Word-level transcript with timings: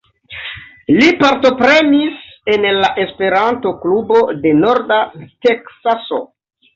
Li 0.99 1.09
partoprenis 1.17 2.23
en 2.53 2.65
la 2.77 2.89
Esperanto 3.03 3.73
Klubo 3.83 4.23
de 4.47 4.55
Norda 4.63 4.97
Teksaso. 5.47 6.19